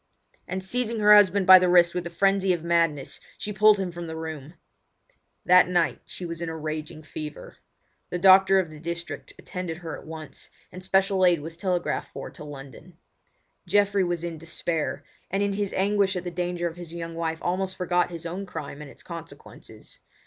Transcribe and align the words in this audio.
and 0.47 0.63
seizing 0.63 0.97
her 0.97 1.13
husband 1.13 1.45
by 1.45 1.59
the 1.59 1.69
wrist 1.69 1.93
with 1.93 2.03
the 2.05 2.09
frenzy 2.09 2.51
of 2.51 2.63
madness, 2.63 3.19
she 3.37 3.53
pulled 3.53 3.77
him 3.79 3.91
from 3.91 4.07
the 4.07 4.15
room. 4.15 4.55
That 5.45 5.67
night 5.67 6.01
she 6.07 6.25
was 6.25 6.41
in 6.41 6.49
a 6.49 6.57
raging 6.57 7.03
fever. 7.03 7.57
The 8.09 8.17
doctor 8.17 8.57
of 8.59 8.71
the 8.71 8.79
district 8.79 9.33
attended 9.37 9.77
her 9.77 9.95
at 9.95 10.07
once, 10.07 10.49
and 10.71 10.83
special 10.83 11.23
aid 11.23 11.41
was 11.41 11.55
telegraphed 11.55 12.09
for 12.11 12.31
to 12.31 12.43
London. 12.43 12.97
Geoffrey 13.67 14.03
was 14.03 14.23
in 14.23 14.39
despair, 14.39 15.03
and 15.29 15.43
in 15.43 15.53
his 15.53 15.71
anguish 15.71 16.15
at 16.15 16.23
the 16.23 16.31
danger 16.31 16.67
of 16.67 16.77
his 16.77 16.91
young 16.91 17.13
wife 17.13 17.37
almost 17.39 17.77
forgot 17.77 18.09
his 18.09 18.25
own 18.25 18.47
crime 18.47 18.81
and 18.81 18.89
its 18.89 19.03
consequences. 19.03 19.99